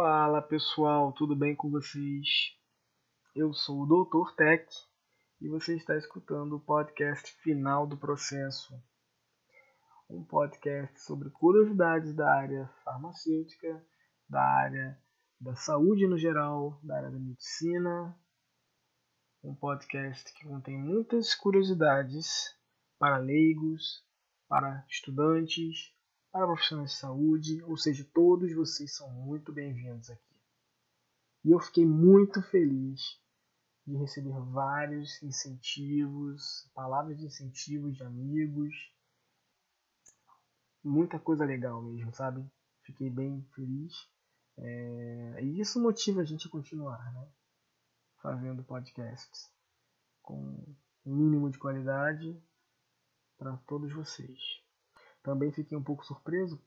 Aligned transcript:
Fala 0.00 0.40
pessoal, 0.40 1.12
tudo 1.12 1.34
bem 1.34 1.56
com 1.56 1.72
vocês? 1.72 2.56
Eu 3.34 3.52
sou 3.52 3.82
o 3.82 3.84
Dr. 3.84 4.32
Tech 4.36 4.64
e 5.40 5.48
você 5.48 5.74
está 5.74 5.96
escutando 5.96 6.54
o 6.54 6.60
podcast 6.60 7.32
Final 7.42 7.84
do 7.84 7.96
Processo. 7.96 8.72
Um 10.08 10.22
podcast 10.22 11.00
sobre 11.00 11.30
curiosidades 11.30 12.14
da 12.14 12.32
área 12.32 12.70
farmacêutica, 12.84 13.84
da 14.28 14.40
área 14.40 14.96
da 15.40 15.56
saúde 15.56 16.06
no 16.06 16.16
geral, 16.16 16.78
da 16.84 16.98
área 16.98 17.10
da 17.10 17.18
medicina. 17.18 18.16
Um 19.42 19.52
podcast 19.52 20.32
que 20.32 20.46
contém 20.46 20.78
muitas 20.78 21.34
curiosidades 21.34 22.56
para 23.00 23.16
leigos, 23.18 24.06
para 24.48 24.86
estudantes, 24.88 25.92
para 26.30 26.46
profissionais 26.46 26.90
de 26.90 26.96
saúde, 26.96 27.62
ou 27.64 27.76
seja, 27.76 28.06
todos 28.12 28.52
vocês 28.54 28.94
são 28.94 29.10
muito 29.10 29.52
bem-vindos 29.52 30.10
aqui. 30.10 30.36
E 31.44 31.50
eu 31.50 31.60
fiquei 31.60 31.86
muito 31.86 32.42
feliz 32.42 33.20
de 33.86 33.96
receber 33.96 34.38
vários 34.50 35.22
incentivos, 35.22 36.70
palavras 36.74 37.16
de 37.18 37.24
incentivos 37.24 37.96
de 37.96 38.04
amigos, 38.04 38.74
muita 40.84 41.18
coisa 41.18 41.44
legal 41.44 41.82
mesmo, 41.82 42.12
sabe? 42.12 42.44
Fiquei 42.82 43.08
bem 43.08 43.42
feliz. 43.54 44.08
É... 44.58 45.42
E 45.42 45.60
isso 45.60 45.80
motiva 45.80 46.20
a 46.20 46.24
gente 46.24 46.46
a 46.46 46.50
continuar, 46.50 47.12
né? 47.12 47.28
Fazendo 48.20 48.62
podcasts 48.64 49.50
com 50.22 50.36
um 51.06 51.16
mínimo 51.16 51.50
de 51.50 51.58
qualidade 51.58 52.38
para 53.38 53.56
todos 53.58 53.92
vocês. 53.92 54.67
Também 55.22 55.52
fiquei 55.52 55.76
um 55.76 55.82
pouco 55.82 56.04
surpreso 56.04 56.62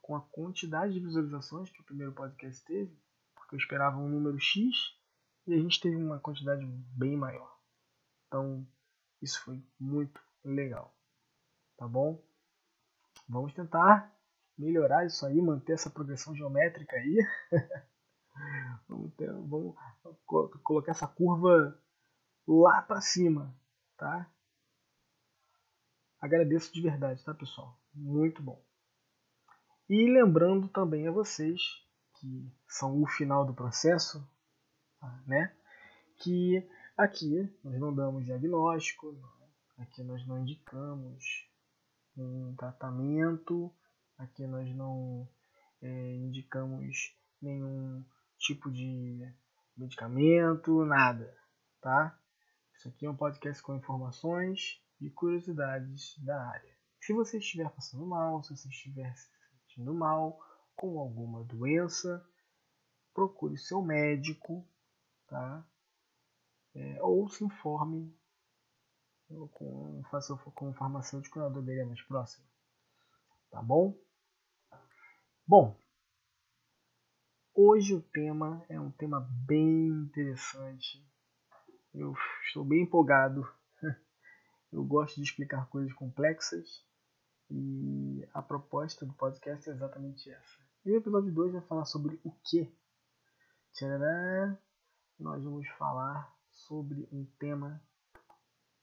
com 0.00 0.14
a 0.14 0.20
quantidade 0.20 0.92
de 0.92 1.00
visualizações 1.00 1.70
que 1.70 1.80
o 1.80 1.84
primeiro 1.84 2.12
podcast 2.12 2.62
teve, 2.64 2.94
porque 3.34 3.54
eu 3.54 3.58
esperava 3.58 3.96
um 3.96 4.08
número 4.08 4.38
X 4.38 4.94
e 5.46 5.54
a 5.54 5.58
gente 5.58 5.80
teve 5.80 5.96
uma 5.96 6.20
quantidade 6.20 6.64
bem 6.64 7.16
maior. 7.16 7.58
Então, 8.26 8.66
isso 9.22 9.42
foi 9.42 9.62
muito 9.80 10.20
legal. 10.44 10.94
Tá 11.76 11.88
bom? 11.88 12.22
Vamos 13.28 13.54
tentar 13.54 14.14
melhorar 14.56 15.06
isso 15.06 15.24
aí, 15.26 15.40
manter 15.40 15.72
essa 15.72 15.90
progressão 15.90 16.34
geométrica 16.34 16.96
aí. 16.96 17.18
vamos, 18.88 19.14
ter, 19.14 19.32
vamos 19.32 19.74
colocar 20.62 20.92
essa 20.92 21.08
curva 21.08 21.80
lá 22.46 22.82
para 22.82 23.00
cima, 23.00 23.56
tá? 23.96 24.30
Agradeço 26.20 26.72
de 26.72 26.80
verdade, 26.80 27.24
tá, 27.24 27.34
pessoal? 27.34 27.78
Muito 27.94 28.42
bom. 28.42 28.60
E 29.88 30.10
lembrando 30.10 30.68
também 30.68 31.06
a 31.06 31.12
vocês 31.12 31.60
que 32.14 32.50
são 32.66 33.02
o 33.02 33.06
final 33.06 33.44
do 33.44 33.54
processo, 33.54 34.26
né? 35.26 35.54
Que 36.16 36.66
aqui 36.96 37.52
nós 37.62 37.78
não 37.78 37.94
damos 37.94 38.24
diagnóstico, 38.24 39.14
aqui 39.78 40.02
nós 40.02 40.26
não 40.26 40.40
indicamos 40.40 41.48
um 42.16 42.54
tratamento, 42.56 43.72
aqui 44.16 44.46
nós 44.46 44.74
não 44.74 45.28
é, 45.82 46.14
indicamos 46.16 47.14
nenhum 47.40 48.04
tipo 48.38 48.70
de 48.70 49.30
medicamento, 49.76 50.84
nada, 50.84 51.36
tá? 51.80 52.18
Isso 52.74 52.88
aqui 52.88 53.06
é 53.06 53.10
um 53.10 53.16
podcast 53.16 53.62
com 53.62 53.76
informações 53.76 54.82
e 55.00 55.10
curiosidades 55.10 56.18
da 56.18 56.48
área. 56.48 56.73
Se 57.04 57.12
você 57.12 57.36
estiver 57.36 57.68
passando 57.68 58.06
mal, 58.06 58.42
se 58.42 58.56
você 58.56 58.66
estiver 58.66 59.14
se 59.14 59.28
sentindo 59.66 59.92
mal 59.92 60.40
com 60.74 60.98
alguma 60.98 61.44
doença, 61.44 62.26
procure 63.12 63.58
seu 63.58 63.82
médico, 63.82 64.66
tá? 65.26 65.68
É, 66.74 67.02
ou 67.02 67.28
se 67.28 67.44
informe 67.44 68.10
com, 69.52 70.02
com 70.54 70.70
o 70.70 70.72
farmacêutico 70.72 71.38
na 71.38 71.50
dele 71.50 71.84
mais 71.84 72.00
próximo. 72.00 72.46
Tá 73.50 73.60
bom? 73.60 73.94
Bom, 75.46 75.78
hoje 77.54 77.94
o 77.94 78.00
tema 78.00 78.64
é 78.66 78.80
um 78.80 78.90
tema 78.90 79.20
bem 79.46 79.88
interessante. 79.88 81.06
Eu 81.92 82.14
estou 82.46 82.64
bem 82.64 82.84
empolgado 82.84 83.46
eu 84.72 84.82
gosto 84.82 85.16
de 85.16 85.28
explicar 85.28 85.68
coisas 85.68 85.92
complexas 85.92 86.82
e 87.54 88.28
a 88.34 88.42
proposta 88.42 89.06
do 89.06 89.12
podcast 89.12 89.70
é 89.70 89.72
exatamente 89.72 90.28
essa. 90.28 90.58
E 90.84 90.90
o 90.90 90.96
episódio 90.96 91.32
2 91.32 91.52
vai 91.52 91.62
falar 91.62 91.84
sobre 91.84 92.20
o 92.24 92.32
que? 92.42 92.76
Tcharará, 93.72 94.58
nós 95.18 95.42
vamos 95.44 95.68
falar 95.78 96.34
sobre 96.50 97.08
um 97.12 97.24
tema 97.38 97.80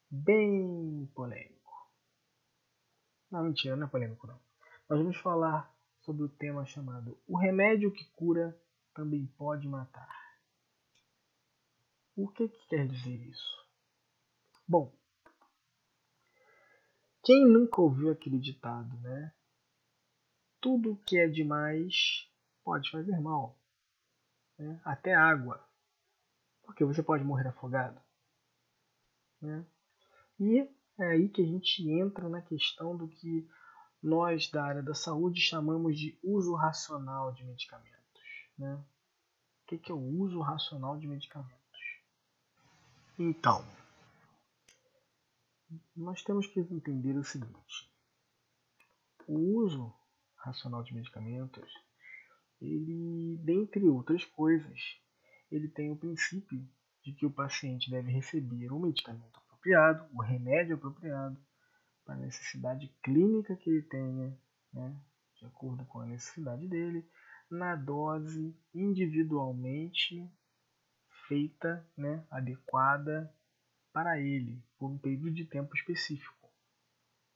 bem 0.10 1.10
polêmico. 1.14 1.92
Não, 3.30 3.44
mentira, 3.44 3.76
não 3.76 3.88
é 3.88 3.90
polêmico 3.90 4.26
não. 4.26 4.40
Nós 4.90 5.00
vamos 5.00 5.18
falar 5.18 5.74
sobre 6.00 6.24
o 6.24 6.30
tema 6.30 6.66
chamado 6.66 7.18
O 7.28 7.38
remédio 7.38 7.92
que 7.92 8.06
cura 8.12 8.58
também 8.94 9.26
pode 9.38 9.68
matar. 9.68 10.10
O 12.16 12.28
que, 12.28 12.48
que 12.48 12.68
quer 12.68 12.88
dizer 12.88 13.22
isso? 13.28 13.68
Bom, 14.68 14.94
quem 17.24 17.48
nunca 17.48 17.82
ouviu 17.82 18.12
aquele 18.12 18.40
ditado, 18.40 18.98
né? 19.00 19.34
Tudo 20.60 21.02
que 21.06 21.18
é 21.18 21.28
demais 21.28 22.30
pode 22.64 22.90
fazer 22.90 23.20
mal. 23.20 23.60
Né? 24.58 24.80
Até 24.84 25.14
água. 25.14 25.64
Porque 26.64 26.86
você 26.86 27.02
pode 27.02 27.24
morrer 27.24 27.48
afogado. 27.48 28.00
Né? 29.42 29.66
E 30.40 30.70
é 31.00 31.06
aí 31.12 31.30
que 31.30 31.42
a 31.42 31.46
gente 31.46 31.90
entra 31.90 32.30
na 32.30 32.42
questão 32.42 32.96
do 32.96 33.08
que 33.08 33.48
nós 34.02 34.50
da 34.50 34.64
área 34.64 34.84
da 34.84 34.94
saúde 34.94 35.42
chamamos 35.42 35.98
de 35.98 36.18
uso 36.24 36.54
racional 36.56 37.32
de 37.34 37.44
medicamentos. 37.44 38.22
Né? 38.58 38.84
O 39.64 39.78
que 39.78 39.92
é 39.92 39.96
o 39.96 40.22
uso 40.22 40.42
racional 40.42 40.98
de 40.98 41.08
medicamentos? 41.08 41.62
Então, 43.18 43.64
nós 45.96 46.24
temos 46.24 46.48
que 46.48 46.60
entender 46.60 47.18
o 47.18 47.24
seguinte: 47.24 47.92
o 49.28 49.38
uso 49.58 49.94
racional 50.36 50.84
de 50.84 50.94
medicamentos, 50.94 51.72
ele, 52.60 53.38
dentre 53.44 53.88
outras 53.88 54.26
coisas, 54.26 54.80
ele 55.52 55.68
tem 55.68 55.92
o 55.92 55.98
princípio 55.98 56.68
de 57.04 57.14
que 57.14 57.26
o 57.26 57.32
paciente 57.32 57.90
deve 57.90 58.12
receber 58.12 58.72
o 58.72 58.80
medicamento 58.80 59.40
apropriado, 59.40 60.08
o 60.14 60.22
remédio 60.22 60.76
apropriado, 60.76 61.38
para 62.06 62.16
a 62.16 62.20
necessidade 62.20 62.88
clínica 63.04 63.56
que 63.56 63.70
ele 63.70 63.84
tenha, 63.84 64.38
né, 64.74 65.00
de 65.38 65.46
acordo 65.46 65.86
com 65.86 66.00
a 66.00 66.06
necessidade 66.06 66.68
dele, 66.68 67.08
na 67.50 67.76
dose 67.76 68.56
individualmente 68.74 70.30
feita, 71.28 71.86
né, 71.98 72.26
adequada 72.30 73.34
para 73.94 74.20
ele 74.20 74.64
por 74.78 74.90
um 74.90 74.98
período 74.98 75.32
de 75.32 75.46
tempo 75.46 75.76
específico. 75.76 76.50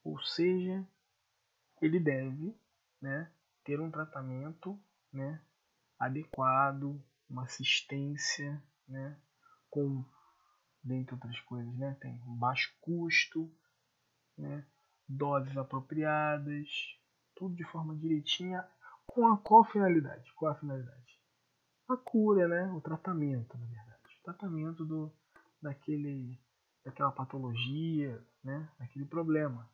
Ou 0.04 0.20
seja, 0.22 0.86
ele 1.82 2.00
deve 2.00 2.56
né, 3.02 3.32
ter 3.64 3.80
um 3.80 3.92
tratamento 3.92 4.80
né, 5.12 5.42
adequado, 6.00 7.02
uma 7.30 7.44
assistência 7.44 8.62
né, 8.88 9.18
com, 9.70 10.06
dentre 10.84 11.16
outras 11.16 11.40
coisas, 11.42 11.74
né, 11.78 11.98
tem 12.00 12.20
baixo 12.26 12.76
custo, 12.82 13.52
né, 14.38 14.66
doses 15.08 15.56
apropriadas, 15.58 16.70
tudo 17.36 17.56
de 17.56 17.64
forma 17.66 17.96
direitinha. 17.96 18.68
Com 19.06 19.28
a 19.28 19.38
qual 19.38 19.64
finalidade? 19.64 20.32
Qual 20.34 20.52
a 20.52 20.56
finalidade? 20.56 21.20
A 21.88 21.96
cura, 21.96 22.48
né? 22.48 22.72
o 22.72 22.82
tratamento, 22.82 23.56
na 23.58 23.66
verdade. 23.66 24.18
O 24.20 24.24
tratamento 24.24 24.84
do, 24.84 25.12
daquele 25.62 26.40
daquela 26.86 27.12
patologia, 27.12 28.24
né, 28.44 28.70
daquele 28.80 29.06
problema. 29.06 29.68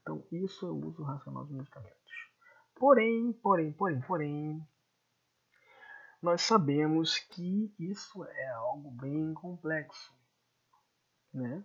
Então, 0.00 0.26
isso 0.32 0.66
é 0.66 0.70
o 0.70 0.86
uso 0.86 1.02
racional 1.02 1.44
dos 1.44 1.54
medicamentos. 1.54 2.32
Porém, 2.74 3.32
porém, 3.34 3.72
porém, 3.72 4.00
porém, 4.00 4.68
nós 6.20 6.42
sabemos 6.42 7.18
que 7.18 7.72
isso 7.78 8.24
é 8.24 8.48
algo 8.52 8.90
bem 8.90 9.34
complexo, 9.34 10.12
né? 11.32 11.64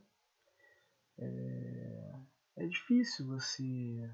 É, 1.18 2.13
é 2.57 2.68
difícil 2.68 3.25
você 3.27 4.12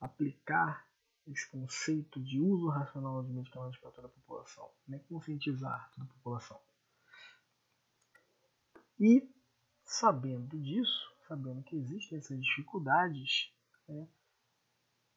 aplicar 0.00 0.86
esse 1.26 1.50
conceito 1.50 2.22
de 2.22 2.38
uso 2.38 2.68
racional 2.68 3.22
de 3.24 3.32
medicamentos 3.32 3.78
para 3.78 3.90
toda 3.90 4.08
a 4.08 4.10
população, 4.10 4.70
né? 4.86 4.98
conscientizar 5.08 5.90
toda 5.94 6.04
a 6.04 6.14
população. 6.14 6.60
E 8.98 9.28
sabendo 9.84 10.58
disso, 10.58 11.14
sabendo 11.28 11.62
que 11.62 11.76
existem 11.76 12.18
essas 12.18 12.40
dificuldades, 12.40 13.52
né, 13.88 14.08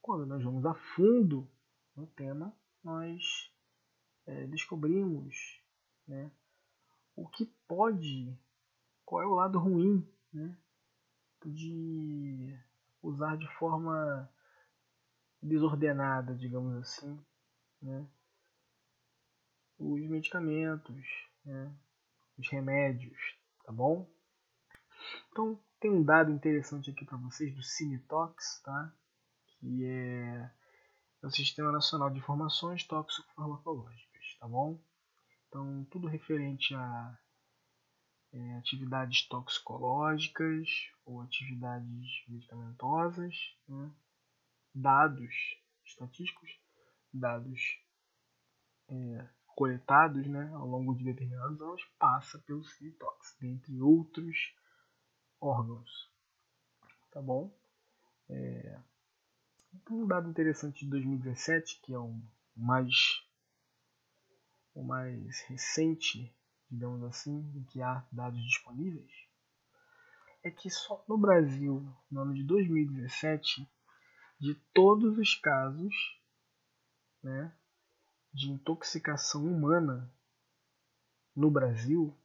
quando 0.02 0.26
nós 0.26 0.44
vamos 0.44 0.66
a 0.66 0.74
fundo 0.74 1.50
no 1.96 2.08
tema, 2.08 2.56
nós 2.84 3.54
é, 4.26 4.48
descobrimos 4.48 5.62
né, 6.08 6.32
o 7.16 7.28
que 7.28 7.46
pode, 7.68 8.38
qual 9.06 9.22
é 9.22 9.26
o 9.26 9.36
lado 9.36 9.60
ruim 9.60 10.08
né, 10.34 10.58
de 11.46 12.58
usar 13.02 13.38
de 13.38 13.48
forma 13.56 14.30
desordenada, 15.42 16.36
digamos 16.36 16.76
assim, 16.76 17.20
né, 17.82 18.06
os 19.78 20.02
medicamentos, 20.02 21.06
né, 21.46 21.74
os 22.38 22.48
remédios, 22.50 23.39
tá 23.70 23.74
bom? 23.74 24.10
Então 25.32 25.64
tem 25.80 25.92
um 25.92 26.04
dado 26.04 26.32
interessante 26.32 26.90
aqui 26.90 27.06
para 27.06 27.20
vocês 27.20 27.56
do 27.56 27.62
Cinetox, 27.62 28.60
tá? 28.64 28.92
Que 29.46 29.86
é 29.86 30.52
o 31.22 31.30
Sistema 31.30 31.72
Nacional 31.72 32.10
de 32.10 32.18
Informações 32.18 32.84
Tóxico-Farmacológicas, 32.86 34.38
tá 34.40 34.48
bom? 34.48 34.82
Então 35.48 35.86
tudo 35.92 36.08
referente 36.08 36.74
a 36.74 37.16
é, 38.34 38.58
atividades 38.58 39.28
toxicológicas 39.28 40.68
ou 41.06 41.22
atividades 41.22 42.26
medicamentosas, 42.28 43.36
né? 43.68 43.92
dados 44.74 45.62
estatísticos, 45.86 46.60
dados 47.14 47.80
é, 48.88 49.30
coletados 49.60 50.26
né, 50.26 50.50
ao 50.54 50.66
longo 50.66 50.96
de 50.96 51.04
determinados 51.04 51.60
anos, 51.60 51.84
passa 52.00 52.40
pelo 52.40 52.64
CITOX, 52.64 53.36
dentre 53.42 53.82
outros 53.82 54.56
órgãos. 55.42 56.10
Tá 57.12 57.22
bom? 57.22 57.54
É, 58.30 58.80
um 59.92 60.08
dado 60.08 60.30
interessante 60.30 60.86
de 60.86 60.90
2017, 60.90 61.82
que 61.82 61.94
é 61.94 62.00
o 62.00 62.18
mais, 62.56 62.96
o 64.74 64.82
mais 64.82 65.42
recente, 65.42 66.34
digamos 66.72 67.04
assim, 67.04 67.40
em 67.54 67.66
que 67.66 67.82
há 67.82 68.08
dados 68.14 68.42
disponíveis, 68.42 69.12
é 70.42 70.50
que 70.50 70.70
só 70.70 71.04
no 71.06 71.18
Brasil, 71.18 71.86
no 72.10 72.22
ano 72.22 72.34
de 72.34 72.46
2017, 72.46 73.70
de 74.40 74.56
todos 74.74 75.18
os 75.18 75.36
casos 75.36 75.94
né, 77.22 77.54
de 78.34 78.50
intoxicação 78.52 79.46
humana 79.46 80.14
no 81.36 81.50
Brasil, 81.50 82.16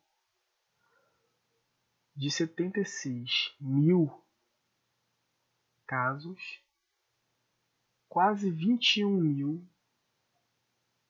de 2.14 2.30
76 2.30 3.56
mil 3.60 4.22
casos, 5.86 6.62
quase 8.08 8.50
21 8.50 9.10
mil 9.10 9.68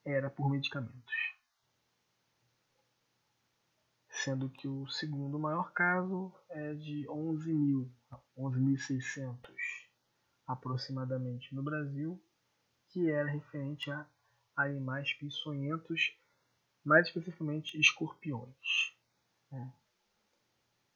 era 0.03 0.29
por 0.29 0.49
medicamentos. 0.49 1.13
Sendo 4.09 4.49
que 4.49 4.67
o 4.67 4.87
segundo 4.87 5.37
maior 5.37 5.71
caso 5.71 6.33
é 6.49 6.73
de 6.73 7.07
11 7.07 7.53
mil, 7.53 7.91
11.600 8.37 9.53
aproximadamente 10.47 11.53
no 11.53 11.63
Brasil, 11.63 12.21
que 12.89 13.09
era 13.09 13.29
referente 13.29 13.91
a 13.91 14.07
animais 14.55 15.13
peçonhentos, 15.13 16.17
mais 16.83 17.07
especificamente 17.07 17.79
escorpiões. 17.79 18.95
É. 19.51 19.67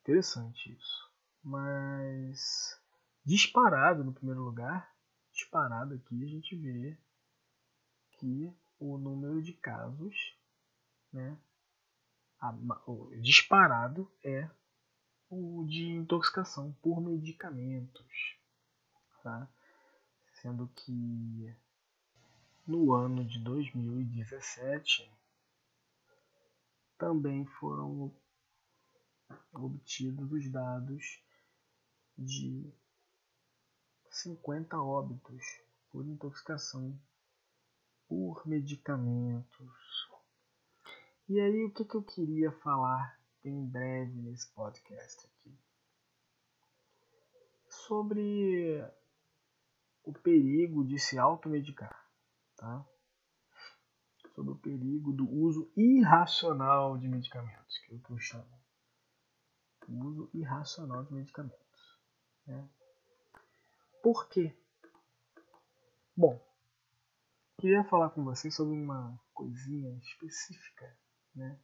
Interessante 0.01 0.71
isso. 0.71 1.11
Mas 1.43 2.79
disparado 3.23 4.03
no 4.03 4.13
primeiro 4.13 4.41
lugar, 4.41 4.95
disparado 5.31 5.95
aqui 5.95 6.23
a 6.23 6.27
gente 6.27 6.55
vê 6.55 6.97
que 8.13 8.53
o 8.79 8.97
número 8.97 9.41
de 9.41 9.53
casos, 9.53 10.15
né, 11.11 11.37
a, 12.39 12.51
o 12.87 13.11
disparado 13.21 14.11
é 14.23 14.49
o 15.29 15.63
de 15.65 15.89
intoxicação 15.89 16.73
por 16.81 16.99
medicamentos, 17.01 18.37
tá? 19.21 19.47
Sendo 20.41 20.67
que 20.69 21.55
no 22.69 22.93
ano 22.93 23.25
de 23.25 23.39
2017 23.39 25.11
também 26.99 27.43
foram 27.43 28.13
obtidos 29.51 30.31
os 30.31 30.51
dados 30.51 31.19
de 32.15 32.71
50 34.11 34.79
óbitos 34.79 35.43
por 35.89 36.05
intoxicação 36.05 36.95
por 38.07 38.47
medicamentos. 38.47 40.07
E 41.27 41.39
aí, 41.39 41.65
o 41.65 41.71
que, 41.71 41.83
que 41.83 41.95
eu 41.95 42.03
queria 42.03 42.51
falar 42.51 43.19
bem 43.43 43.65
breve 43.65 44.21
nesse 44.21 44.47
podcast 44.49 45.25
aqui? 45.25 45.57
Sobre 47.67 48.87
o 50.03 50.13
perigo 50.13 50.85
de 50.85 50.99
se 50.99 51.17
automedicar 51.17 51.98
tá? 52.59 52.85
sobre 54.39 54.53
o 54.53 54.57
perigo 54.57 55.11
do 55.11 55.29
uso 55.29 55.69
irracional 55.75 56.97
de 56.97 57.09
medicamentos, 57.09 57.77
que 57.79 57.91
é 57.91 57.95
o 57.97 57.99
que 58.01 58.11
eu 58.11 58.19
chamo. 58.19 58.59
O 59.87 60.05
uso 60.05 60.29
irracional 60.33 61.03
de 61.03 61.13
medicamentos. 61.13 61.99
Né? 62.45 62.69
Por 64.01 64.29
quê? 64.29 64.57
Bom, 66.15 66.41
queria 67.59 67.83
falar 67.83 68.11
com 68.11 68.23
vocês 68.23 68.55
sobre 68.55 68.73
uma 68.73 69.19
coisinha 69.33 69.97
específica, 69.97 70.97
né? 71.35 71.59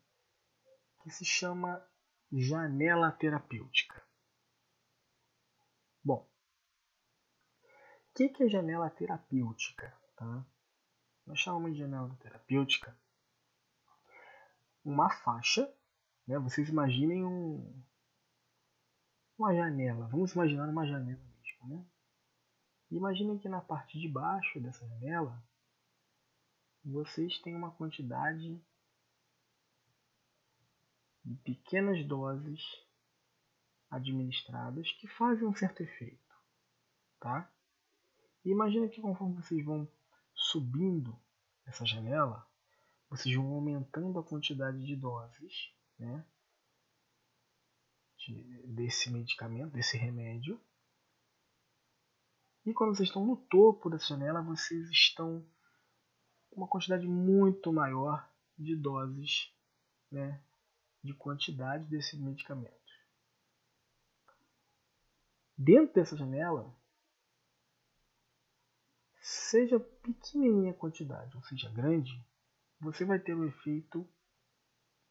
Que 1.01 1.09
se 1.09 1.23
chama 1.23 1.81
janela 2.29 3.09
terapêutica. 3.11 4.05
Bom, 6.03 6.29
o 8.09 8.13
que 8.13 8.43
é 8.43 8.49
janela 8.49 8.89
terapêutica? 8.89 9.97
Tá? 10.17 10.45
Nós 11.25 11.39
chamamos 11.39 11.73
de 11.73 11.79
janela 11.79 12.15
terapêutica 12.21 12.97
uma 14.83 15.09
faixa, 15.09 15.67
né? 16.27 16.37
Vocês 16.37 16.69
imaginem 16.69 17.25
um, 17.25 17.83
uma 19.37 19.53
janela. 19.53 20.07
Vamos 20.07 20.33
imaginar 20.33 20.69
uma 20.69 20.85
janela 20.85 21.19
mesmo, 21.19 21.67
né? 21.67 21.85
Imaginem 22.91 23.39
que 23.39 23.49
na 23.49 23.61
parte 23.61 23.99
de 23.99 24.07
baixo 24.07 24.59
dessa 24.61 24.87
janela 24.87 25.43
vocês 26.83 27.39
têm 27.39 27.55
uma 27.55 27.71
quantidade 27.71 28.63
de 31.23 31.35
pequenas 31.37 32.05
doses 32.05 32.61
administradas 33.89 34.91
que 34.91 35.07
fazem 35.07 35.47
um 35.47 35.55
certo 35.55 35.81
efeito, 35.81 36.35
tá? 37.19 37.51
E 38.43 38.51
imagina 38.51 38.87
que 38.87 39.01
conforme 39.01 39.41
vocês 39.41 39.65
vão 39.65 39.89
subindo 40.35 41.17
essa 41.65 41.85
janela, 41.85 42.45
vocês 43.09 43.33
vão 43.35 43.53
aumentando 43.53 44.19
a 44.19 44.23
quantidade 44.23 44.83
de 44.83 44.95
doses 44.95 45.73
né, 45.97 46.25
de, 48.17 48.43
desse 48.67 49.11
medicamento, 49.11 49.71
desse 49.71 49.97
remédio. 49.97 50.59
E 52.65 52.73
quando 52.73 52.95
vocês 52.95 53.09
estão 53.09 53.25
no 53.25 53.37
topo 53.37 53.89
dessa 53.89 54.07
janela, 54.07 54.41
vocês 54.41 54.89
estão 54.89 55.45
com 56.49 56.61
uma 56.61 56.67
quantidade 56.67 57.07
muito 57.07 57.71
maior 57.71 58.29
de 58.57 58.75
doses, 58.75 59.53
né, 60.11 60.41
de 61.03 61.13
quantidade 61.13 61.85
desse 61.85 62.17
medicamento. 62.17 62.73
Dentro 65.57 65.93
dessa 65.93 66.17
janela, 66.17 66.75
seja 69.25 69.79
pequenininha 69.79 70.69
a 70.69 70.75
quantidade 70.75 71.35
ou 71.35 71.43
seja 71.45 71.67
grande, 71.71 72.23
você 72.79 73.03
vai 73.03 73.17
ter 73.17 73.35
um 73.35 73.43
efeito 73.43 74.07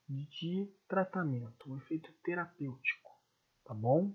de 0.08 0.72
tratamento, 0.86 1.68
um 1.68 1.76
efeito 1.78 2.12
terapêutico, 2.22 3.10
tá 3.64 3.74
bom? 3.74 4.14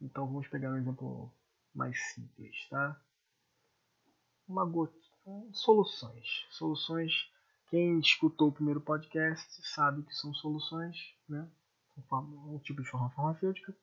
Então 0.00 0.28
vamos 0.28 0.46
pegar 0.46 0.70
um 0.70 0.76
exemplo 0.76 1.34
mais 1.74 2.00
simples, 2.12 2.68
tá? 2.68 3.02
Uma 4.46 4.64
gota, 4.64 4.96
soluções, 5.52 6.46
soluções. 6.50 7.12
Quem 7.68 7.98
escutou 7.98 8.50
o 8.50 8.52
primeiro 8.52 8.80
podcast 8.80 9.60
sabe 9.74 10.04
que 10.04 10.14
são 10.14 10.32
soluções, 10.34 10.96
né? 11.28 11.50
Um 12.12 12.60
tipo 12.60 12.80
de 12.80 12.88
forma 12.88 13.10
farmacêutica. 13.10 13.76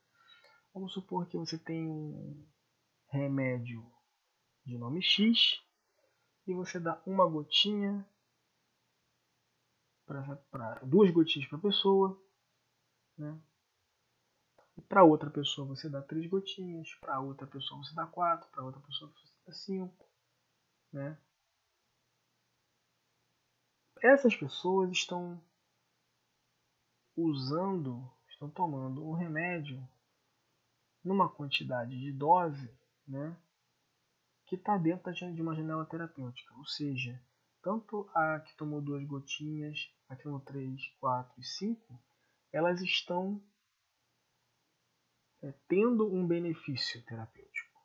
Vamos 0.73 0.93
supor 0.93 1.27
que 1.27 1.37
você 1.37 1.57
tem 1.57 2.47
remédio 3.13 3.85
de 4.65 4.77
nome 4.77 5.01
X 5.01 5.61
e 6.47 6.53
você 6.53 6.79
dá 6.79 7.01
uma 7.05 7.25
gotinha 7.27 8.05
para 10.05 10.79
duas 10.83 11.09
gotinhas 11.11 11.47
para 11.47 11.57
a 11.57 11.61
pessoa, 11.61 12.21
né? 13.17 13.39
E 14.75 14.81
para 14.81 15.03
outra 15.03 15.29
pessoa 15.29 15.67
você 15.67 15.87
dá 15.87 16.01
três 16.01 16.27
gotinhas, 16.29 16.93
para 16.95 17.19
outra 17.19 17.47
pessoa 17.47 17.81
você 17.83 17.93
dá 17.93 18.05
quatro, 18.05 18.49
para 18.49 18.63
outra 18.63 18.81
pessoa 18.81 19.11
você 19.11 19.33
dá 19.45 19.53
cinco, 19.53 20.09
né? 20.91 21.17
essas 24.03 24.35
pessoas 24.35 24.91
estão 24.91 25.41
usando, 27.15 28.11
estão 28.27 28.49
tomando 28.49 29.07
um 29.07 29.13
remédio 29.13 29.81
numa 31.01 31.29
quantidade 31.29 31.97
de 31.97 32.11
dose, 32.11 32.69
né, 33.07 33.35
que 34.45 34.55
está 34.55 34.77
dentro 34.77 35.11
de 35.13 35.41
uma 35.41 35.55
janela 35.55 35.85
terapêutica, 35.85 36.53
ou 36.55 36.65
seja, 36.65 37.19
tanto 37.61 38.09
a 38.13 38.39
que 38.39 38.55
tomou 38.55 38.81
duas 38.81 39.03
gotinhas, 39.05 39.89
a 40.09 40.15
que 40.15 40.23
tomou 40.23 40.39
três, 40.41 40.87
quatro 40.99 41.39
e 41.39 41.43
cinco, 41.43 41.99
elas 42.51 42.81
estão 42.81 43.41
é, 45.41 45.53
tendo 45.67 46.13
um 46.13 46.27
benefício 46.27 47.03
terapêutico, 47.03 47.81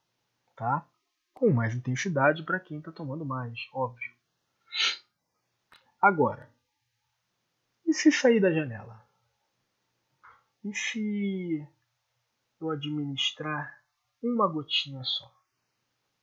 tá? 0.56 0.86
Com 1.32 1.52
mais 1.52 1.74
intensidade 1.74 2.42
para 2.42 2.60
quem 2.60 2.78
está 2.78 2.92
tomando 2.92 3.24
mais, 3.24 3.68
óbvio. 3.72 4.12
Agora, 6.00 6.52
e 7.86 7.94
se 7.94 8.12
sair 8.12 8.40
da 8.40 8.52
janela? 8.52 9.02
E 10.64 10.74
se 10.74 11.66
eu 12.60 12.70
administrar 12.70 13.77
uma 14.22 14.48
gotinha 14.48 15.02
só? 15.04 15.32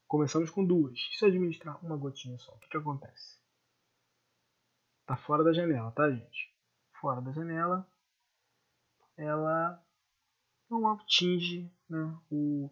Começamos 0.08 0.50
com 0.50 0.66
duas. 0.66 1.00
Se 1.18 1.26
eu 1.26 1.30
administrar 1.30 1.84
uma 1.84 1.98
gotinha 1.98 2.38
só, 2.38 2.54
o 2.54 2.60
que, 2.60 2.70
que 2.70 2.78
acontece? 2.78 3.40
Tá 5.06 5.16
fora 5.16 5.44
da 5.44 5.54
janela, 5.54 5.92
tá, 5.92 6.10
gente? 6.10 6.54
Fora 7.00 7.22
da 7.22 7.32
janela, 7.32 7.88
ela 9.18 9.84
não 10.70 10.88
atinge 10.90 11.72
né, 11.90 12.18
o, 12.30 12.70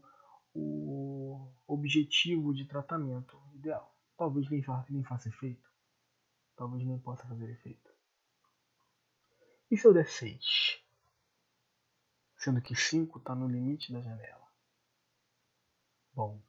o 0.54 1.54
objetivo 1.68 2.54
de 2.54 2.66
tratamento 2.66 3.40
ideal. 3.54 3.96
Talvez 4.18 4.50
nem, 4.50 4.64
nem 4.90 5.04
faça 5.04 5.30
efeito. 5.30 5.70
Talvez 6.56 6.86
nem 6.86 7.00
possa 7.00 7.28
fazer 7.28 7.50
efeito. 7.50 7.92
E 9.70 9.78
se 9.78 9.88
eu 9.88 9.94
der 9.94 10.08
6? 10.08 10.84
Sendo 12.38 12.62
que 12.62 12.76
5 12.76 13.18
está 13.18 13.34
no 13.34 13.48
limite 13.48 13.92
da 13.92 14.02
janela. 14.02 14.43
Bom, 16.16 16.40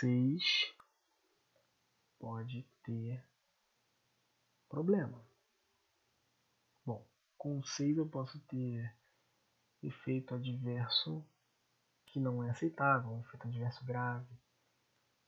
6 0.00 0.74
pode 2.18 2.62
ter 2.82 3.22
problema. 4.66 5.22
Bom, 6.86 7.06
com 7.36 7.62
6 7.62 7.98
eu 7.98 8.08
posso 8.08 8.40
ter 8.46 8.96
efeito 9.82 10.34
adverso 10.34 11.22
que 12.06 12.18
não 12.18 12.42
é 12.42 12.48
aceitável, 12.48 13.10
um 13.10 13.20
efeito 13.20 13.46
adverso 13.46 13.84
grave, 13.84 14.34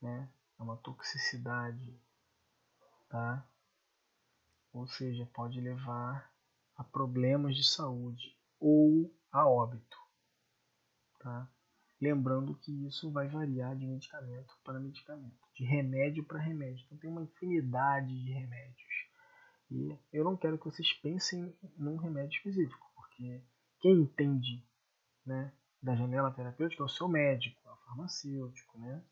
né? 0.01 0.27
É 0.57 0.63
uma 0.63 0.77
toxicidade, 0.77 2.01
tá? 3.09 3.47
Ou 4.73 4.87
seja, 4.87 5.23
pode 5.27 5.61
levar 5.61 6.33
a 6.75 6.83
problemas 6.83 7.55
de 7.55 7.63
saúde 7.63 8.35
ou 8.59 9.15
a 9.31 9.47
óbito, 9.47 9.97
tá? 11.19 11.47
Lembrando 12.01 12.55
que 12.55 12.71
isso 12.87 13.11
vai 13.11 13.27
variar 13.27 13.75
de 13.75 13.85
medicamento 13.85 14.57
para 14.63 14.79
medicamento, 14.79 15.37
de 15.53 15.65
remédio 15.65 16.23
para 16.23 16.39
remédio. 16.39 16.85
Então 16.85 16.97
tem 16.97 17.09
uma 17.09 17.23
infinidade 17.23 18.07
de 18.07 18.31
remédios. 18.31 19.09
E 19.69 19.97
eu 20.13 20.23
não 20.23 20.37
quero 20.37 20.57
que 20.57 20.65
vocês 20.65 20.93
pensem 20.93 21.53
num 21.77 21.97
remédio 21.97 22.37
específico, 22.37 22.89
porque 22.95 23.43
quem 23.79 24.01
entende 24.01 24.65
né, 25.25 25.53
da 25.81 25.95
janela 25.95 26.31
terapêutica 26.31 26.81
é 26.81 26.85
o 26.85 26.89
seu 26.89 27.07
médico, 27.07 27.61
é 27.67 27.71
o 27.71 27.77
farmacêutico, 27.77 28.79
né? 28.79 29.03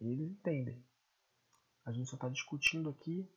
Eles 0.00 0.20
entendem. 0.20 0.84
A 1.84 1.92
gente 1.92 2.08
só 2.08 2.16
está 2.16 2.28
discutindo 2.28 2.90
aqui 2.90 3.30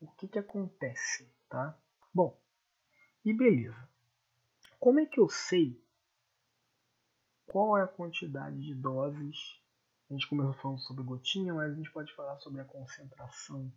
o 0.00 0.08
que, 0.12 0.26
que 0.26 0.38
acontece, 0.38 1.32
tá? 1.48 1.78
Bom, 2.12 2.38
e 3.24 3.32
beleza. 3.32 3.88
Como 4.78 4.98
é 4.98 5.06
que 5.06 5.20
eu 5.20 5.28
sei 5.28 5.80
qual 7.50 7.76
é 7.76 7.82
a 7.82 7.88
quantidade 7.88 8.60
de 8.60 8.74
doses? 8.74 9.60
A 10.08 10.12
gente 10.12 10.28
começou 10.28 10.54
falando 10.54 10.80
sobre 10.80 11.02
gotinha, 11.02 11.52
mas 11.52 11.72
a 11.72 11.74
gente 11.74 11.90
pode 11.90 12.14
falar 12.14 12.38
sobre 12.38 12.60
a 12.60 12.64
concentração 12.64 13.72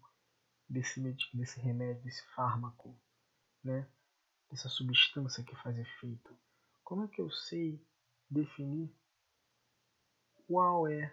desse, 0.70 1.02
desse 1.34 1.60
remédio, 1.60 2.04
desse 2.04 2.24
fármaco, 2.36 2.96
né? 3.64 3.88
dessa 4.52 4.70
substância 4.70 5.44
que 5.44 5.56
faz 5.56 5.76
efeito. 5.78 6.38
Como 6.84 7.04
é 7.04 7.08
que 7.08 7.20
eu 7.20 7.32
sei 7.32 7.84
definir 8.30 8.96
qual 10.46 10.88
é 10.88 11.12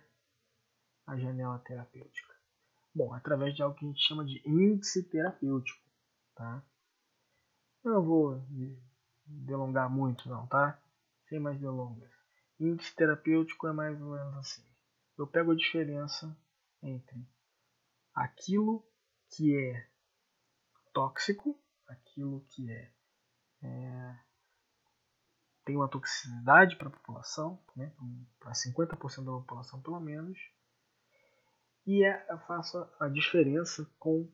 a 1.07 1.17
janela 1.17 1.59
terapêutica? 1.61 2.35
Bom, 2.95 3.14
através 3.14 3.57
de 3.57 3.62
algo 3.62 3.75
que 3.75 3.87
a 3.87 3.88
gente 3.88 4.07
chama 4.07 4.25
de 4.25 4.43
índice 4.47 5.09
terapêutico, 5.09 5.88
tá? 6.35 6.62
Eu 7.83 7.93
não 7.95 8.02
vou 8.02 8.45
delongar 9.25 9.88
muito 9.88 10.29
não, 10.29 10.47
tá? 10.47 10.79
Sem 11.26 11.40
mais 11.40 11.59
delongas. 11.59 12.20
Índice 12.61 12.95
terapêutico 12.95 13.67
é 13.67 13.73
mais 13.73 14.00
ou 14.00 14.11
menos 14.12 14.37
assim. 14.37 14.62
Eu 15.17 15.26
pego 15.26 15.52
a 15.52 15.57
diferença 15.57 16.37
entre 16.83 17.26
aquilo 18.14 18.87
que 19.31 19.57
é 19.57 19.88
tóxico, 20.93 21.59
aquilo 21.88 22.45
que 22.50 22.71
é, 22.71 22.93
é 23.62 24.21
tem 25.64 25.76
uma 25.76 25.88
toxicidade 25.88 26.76
para 26.76 26.88
a 26.88 26.93
população, 26.93 27.62
né, 27.76 27.95
para 28.40 28.52
50% 28.52 29.25
da 29.25 29.33
população 29.33 29.81
pelo 29.81 30.00
menos, 30.00 30.38
e 31.87 32.05
é, 32.05 32.26
eu 32.29 32.38
faço 32.40 32.79
a 32.99 33.09
diferença 33.09 33.88
com 33.99 34.31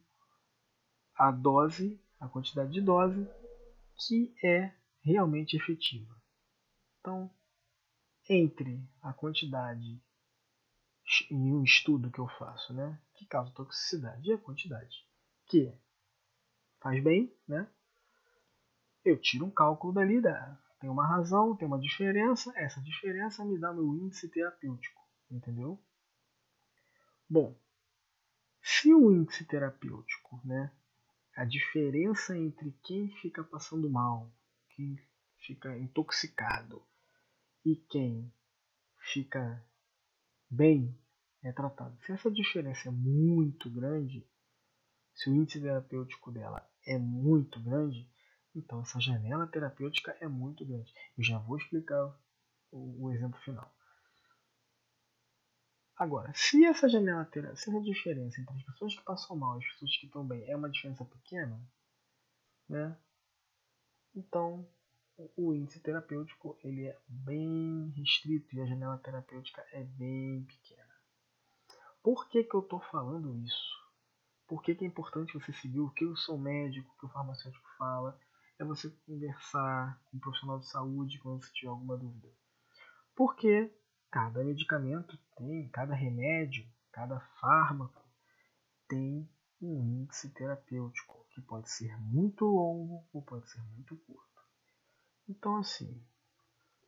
a 1.15 1.31
dose, 1.31 2.01
a 2.21 2.29
quantidade 2.29 2.73
de 2.73 2.81
dose 2.81 3.29
que 3.97 4.35
é 4.45 4.75
realmente 5.03 5.57
efetiva. 5.57 6.15
Então, 7.01 7.31
entre 8.29 8.83
a 9.03 9.13
quantidade 9.13 10.01
em 11.31 11.53
um 11.53 11.63
estudo 11.63 12.11
que 12.11 12.19
eu 12.19 12.29
faço, 12.29 12.73
né, 12.73 13.01
que 13.15 13.27
causa 13.27 13.53
toxicidade, 13.53 14.29
e 14.29 14.33
a 14.33 14.39
quantidade 14.39 15.07
que 15.47 15.73
faz 16.81 17.03
bem, 17.03 17.33
né, 17.47 17.69
eu 19.05 19.17
tiro 19.21 19.47
um 19.47 19.51
cálculo 19.51 19.93
dali, 19.93 20.21
da, 20.21 20.61
tem 20.81 20.91
uma 20.91 21.07
razão, 21.07 21.57
tem 21.57 21.67
uma 21.67 21.79
diferença, 21.79 22.53
essa 22.57 22.81
diferença 22.81 23.45
me 23.45 23.59
dá 23.59 23.73
meu 23.73 23.95
índice 23.95 24.29
terapêutico, 24.29 25.01
entendeu? 25.31 25.81
Bom, 27.29 27.57
se 28.61 28.93
o 28.93 29.13
índice 29.13 29.45
terapêutico, 29.45 30.41
né, 30.45 30.73
a 31.37 31.45
diferença 31.45 32.37
entre 32.37 32.73
quem 32.83 33.09
fica 33.09 33.45
passando 33.45 33.89
mal, 33.89 34.33
quem 34.71 34.99
fica 35.39 35.79
intoxicado 35.79 36.83
e 37.67 37.75
quem 37.75 38.33
fica 39.13 39.61
bem 40.49 40.97
é 41.43 41.51
tratado. 41.51 41.99
Se 42.05 42.13
essa 42.13 42.31
diferença 42.31 42.89
é 42.89 42.93
muito 42.93 43.69
grande, 43.69 44.25
se 45.13 45.29
o 45.29 45.35
índice 45.35 45.61
terapêutico 45.61 46.31
dela 46.31 46.65
é 46.87 46.97
muito 46.97 47.59
grande, 47.61 48.09
então 48.55 48.81
essa 48.83 49.01
janela 49.01 49.49
terapêutica 49.49 50.17
é 50.21 50.29
muito 50.29 50.65
grande. 50.65 50.95
Eu 51.19 51.25
já 51.25 51.39
vou 51.39 51.57
explicar 51.57 52.17
o, 52.71 53.07
o 53.07 53.11
exemplo 53.11 53.41
final. 53.41 53.69
Agora, 55.97 56.33
se 56.37 56.65
essa 56.65 56.89
janela 56.89 57.25
terapêutica, 57.25 57.65
se 57.65 57.71
essa 57.71 57.83
diferença 57.83 58.41
entre 58.41 58.55
as 58.55 58.63
pessoas 58.63 58.95
que 58.95 59.03
passam 59.03 59.37
mal 59.37 59.57
e 59.57 59.65
as 59.65 59.73
pessoas 59.73 59.97
que 59.97 60.07
estão 60.07 60.25
bem 60.25 60.49
é 60.49 60.57
uma 60.57 60.71
diferença 60.71 61.05
pequena, 61.05 61.61
né? 62.69 62.97
Então 64.15 64.69
o 65.37 65.55
índice 65.55 65.81
terapêutico 65.81 66.59
ele 66.63 66.87
é 66.87 66.99
bem 67.09 67.91
restrito 67.97 68.55
e 68.55 68.61
a 68.61 68.67
janela 68.67 68.99
terapêutica 68.99 69.65
é 69.73 69.83
bem 69.83 70.45
pequena. 70.45 70.95
Por 72.03 72.29
que, 72.29 72.45
que 72.45 72.55
eu 72.55 72.61
estou 72.61 72.81
falando 72.81 73.37
isso? 73.39 73.75
Por 74.47 74.63
que, 74.63 74.75
que 74.75 74.85
é 74.85 74.87
importante 74.87 75.35
você 75.35 75.53
seguir 75.53 75.81
o 75.81 75.91
que 75.91 76.05
o 76.05 76.17
seu 76.17 76.39
médico, 76.39 76.93
o 76.93 76.99
que 76.99 77.07
o 77.07 77.09
farmacêutico 77.09 77.69
fala? 77.77 78.19
É 78.59 78.65
você 78.65 78.91
conversar 79.05 80.01
com 80.05 80.17
um 80.17 80.21
profissional 80.21 80.59
de 80.59 80.69
saúde 80.69 81.19
quando 81.19 81.43
você 81.43 81.53
tiver 81.53 81.71
alguma 81.71 81.97
dúvida. 81.97 82.29
Porque 83.15 83.75
cada 84.11 84.45
medicamento 84.45 85.19
tem, 85.37 85.69
cada 85.71 85.95
remédio, 85.95 86.67
cada 86.93 87.21
fármaco 87.41 88.05
tem 88.89 89.29
um 89.61 89.83
índice 89.83 90.33
terapêutico 90.33 91.27
que 91.31 91.41
pode 91.41 91.71
ser 91.71 91.99
muito 91.99 92.45
longo 92.45 93.05
ou 93.13 93.23
pode 93.23 93.51
ser 93.51 93.61
muito 93.75 93.97
curto. 93.97 94.36
Então, 95.29 95.57
assim, 95.57 96.01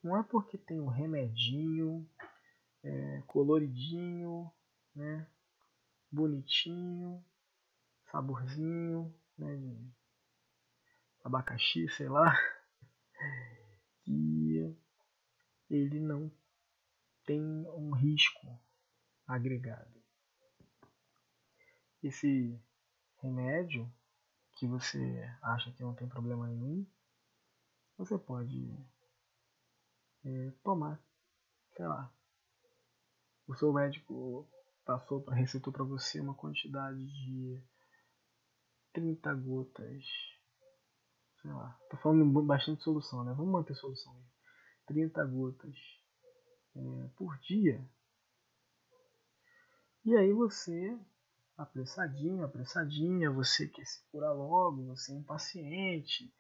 não 0.03 0.17
é 0.17 0.23
porque 0.23 0.57
tem 0.57 0.81
um 0.81 0.89
remedinho 0.89 2.09
é, 2.83 3.23
coloridinho, 3.27 4.51
né, 4.95 5.27
bonitinho, 6.11 7.25
saborzinho, 8.11 9.15
né, 9.37 9.57
de 9.57 9.93
abacaxi, 11.25 11.89
sei 11.91 12.09
lá, 12.09 12.33
que 14.05 14.77
ele 15.69 16.01
não 16.01 16.31
tem 17.27 17.43
um 17.43 17.91
risco 17.91 18.59
agregado. 19.27 19.99
Esse 22.03 22.59
remédio 23.21 23.93
que 24.53 24.67
você 24.67 25.29
acha 25.43 25.71
que 25.73 25.83
não 25.83 25.95
tem 25.95 26.09
problema 26.09 26.47
nenhum, 26.47 26.87
você 27.99 28.17
pode 28.17 28.73
é, 30.25 30.53
tomar, 30.63 31.03
sei 31.77 31.87
lá. 31.87 32.13
O 33.47 33.55
seu 33.55 33.73
médico 33.73 34.49
passou, 34.85 35.25
receitou 35.25 35.73
para 35.73 35.85
você 35.85 36.21
uma 36.21 36.35
quantidade 36.35 37.05
de 37.05 37.61
30 38.93 39.35
gotas. 39.35 40.05
Sei 41.43 41.53
lá, 41.53 41.77
tô 41.91 41.97
falando 41.97 42.43
bastante 42.43 42.83
solução, 42.83 43.25
né? 43.25 43.35
Vamos 43.35 43.53
manter 43.53 43.75
solução 43.75 44.15
aí. 44.15 44.25
30 44.87 45.25
gotas 45.27 45.77
é, 46.77 47.09
por 47.17 47.37
dia. 47.41 47.85
E 50.05 50.17
aí 50.17 50.33
você, 50.33 50.99
apressadinho, 51.57 52.45
apressadinha, 52.45 53.31
você 53.31 53.67
quer 53.69 53.85
se 53.85 54.03
curar 54.11 54.33
logo, 54.33 54.87
você 54.87 55.13
é 55.13 55.17
impaciente, 55.17 56.33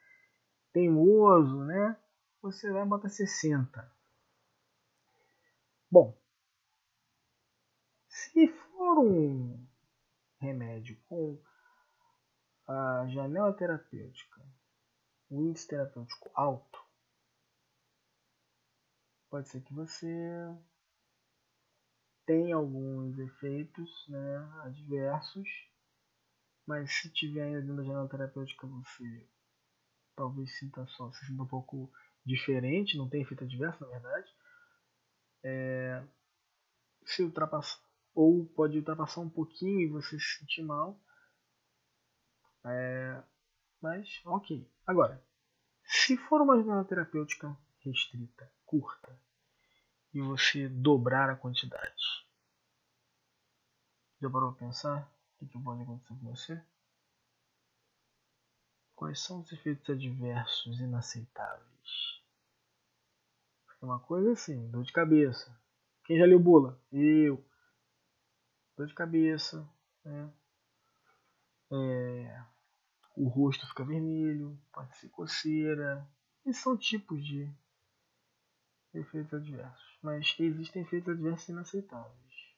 teimoso, 0.78 1.64
né? 1.64 1.97
Você 2.40 2.70
vai 2.70 2.85
botar 2.85 3.08
60. 3.08 3.92
Bom, 5.90 6.16
se 8.08 8.47
for 8.47 8.99
um 8.99 9.66
remédio 10.38 10.97
com 11.08 11.42
a 12.68 13.06
janela 13.08 13.52
terapêutica, 13.52 14.40
o 15.28 15.42
índice 15.42 15.66
terapêutico 15.66 16.30
alto, 16.35 16.78
pode 19.30 19.49
ser 19.49 19.62
que 19.62 19.75
você 19.75 20.06
tenha 22.25 22.54
alguns 22.54 23.18
efeitos 23.18 24.06
né, 24.08 24.37
adversos, 24.62 25.49
mas 26.66 26.92
se 26.92 27.11
tiver 27.11 27.42
ainda 27.42 27.75
da 27.75 27.82
janela 27.82 28.08
terapêutica, 28.08 28.66
você 28.66 29.26
talvez 30.19 30.59
sinta 30.59 30.85
só, 30.89 31.13
se 31.13 31.25
sinta 31.25 31.45
um 31.45 31.47
pouco 31.47 31.89
diferente, 32.27 32.99
não 32.99 33.09
tem 33.09 33.23
efeito 33.23 33.45
adverso 33.45 33.81
na 33.81 33.87
verdade. 33.87 34.35
É, 35.45 36.03
se 37.07 37.23
ultrapassar, 37.23 37.81
ou 38.13 38.45
pode 38.45 38.77
ultrapassar 38.77 39.21
um 39.21 39.31
pouquinho 39.31 39.81
e 39.81 39.87
você 39.87 40.19
se 40.19 40.39
sentir 40.39 40.63
mal. 40.63 41.01
É, 42.65 43.23
mas, 43.81 44.21
ok. 44.25 44.69
Agora, 44.85 45.23
se 45.85 46.17
for 46.17 46.41
uma 46.43 46.57
jornada 46.57 46.85
terapêutica 46.85 47.57
restrita, 47.79 48.51
curta, 48.67 49.17
e 50.13 50.21
você 50.21 50.69
dobrar 50.69 51.31
a 51.31 51.37
quantidade, 51.37 52.27
já 54.21 54.29
parou 54.29 54.53
para 54.53 54.67
pensar 54.67 55.09
o 55.41 55.47
que 55.47 55.59
pode 55.61 55.83
acontecer 55.83 56.09
com 56.09 56.35
você? 56.35 56.61
Quais 58.99 59.21
são 59.21 59.38
os 59.38 59.52
efeitos 59.52 59.88
adversos 59.88 60.81
inaceitáveis? 60.81 62.21
Uma 63.81 64.00
coisa 64.00 64.33
assim, 64.33 64.69
dor 64.71 64.83
de 64.83 64.93
cabeça. 64.93 65.57
Quem 66.02 66.19
já 66.19 66.25
leu 66.25 66.40
bula? 66.40 66.76
Eu 66.90 67.40
dor 68.76 68.88
de 68.88 68.95
cabeça, 68.95 69.64
né? 70.05 70.33
É, 71.71 72.43
o 73.14 73.28
rosto 73.28 73.69
fica 73.69 73.85
vermelho, 73.85 74.59
pode 74.73 74.97
ser 74.97 75.11
coceira. 75.11 76.05
Esses 76.45 76.61
são 76.61 76.76
tipos 76.76 77.25
de 77.25 77.49
efeitos 78.93 79.33
adversos. 79.33 79.99
Mas 80.02 80.35
existem 80.40 80.83
efeitos 80.83 81.11
adversos 81.11 81.49
inaceitáveis. 81.49 82.52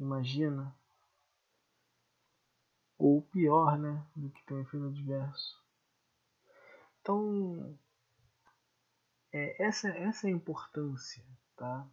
Imagina. 0.00 0.79
Ou 3.00 3.22
pior, 3.22 3.78
né? 3.78 4.06
Do 4.14 4.30
que 4.30 4.44
ter 4.44 4.54
um 4.54 4.60
efeito 4.60 4.86
adverso. 4.86 5.60
Então, 7.00 7.78
é, 9.32 9.62
essa, 9.62 9.88
essa 9.88 10.26
é 10.26 10.30
a 10.30 10.34
importância, 10.34 11.24
tá? 11.56 11.88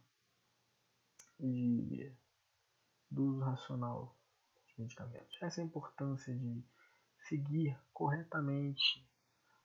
de, 1.38 2.12
do 3.10 3.24
uso 3.24 3.40
racional 3.40 4.16
de 4.66 4.82
medicamentos. 4.82 5.36
Essa 5.40 5.60
é 5.60 5.62
a 5.62 5.66
importância 5.66 6.34
de 6.34 6.64
seguir 7.28 7.78
corretamente 7.92 9.06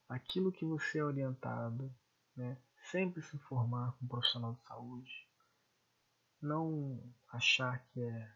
aquilo 0.07 0.51
que 0.51 0.65
você 0.65 0.99
é 0.99 1.03
orientado, 1.03 1.93
né? 2.35 2.57
sempre 2.91 3.21
se 3.21 3.35
informar 3.35 3.93
com 3.93 4.05
um 4.05 4.07
profissional 4.07 4.53
de 4.53 4.63
saúde, 4.67 5.27
não 6.41 7.01
achar 7.29 7.79
que 7.87 8.01
é, 8.01 8.31